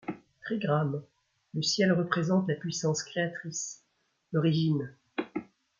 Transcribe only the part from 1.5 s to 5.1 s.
le ciel représente la puissance créatrice, l’origine.